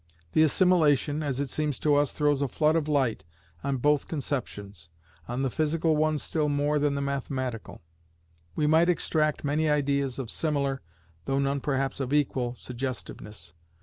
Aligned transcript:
The 0.33 0.41
assimilation, 0.41 1.21
as 1.21 1.39
it 1.39 1.51
seems 1.51 1.77
to 1.81 1.93
us, 1.93 2.11
throws 2.11 2.41
a 2.41 2.47
flood 2.47 2.75
of 2.75 2.87
light 2.87 3.23
on 3.63 3.77
both 3.77 4.07
conceptions; 4.07 4.89
on 5.27 5.43
the 5.43 5.49
physical 5.51 5.95
one 5.95 6.17
still 6.17 6.49
more 6.49 6.79
than 6.79 6.95
the 6.95 7.01
mathematical. 7.01 7.83
We 8.55 8.65
might 8.65 8.89
extract 8.89 9.43
many 9.43 9.69
ideas 9.69 10.17
of 10.17 10.31
similar, 10.31 10.81
though 11.25 11.37
none 11.37 11.59
perhaps 11.61 11.99
of 11.99 12.13
equal, 12.13 12.55
suggestiveness. 12.55 13.53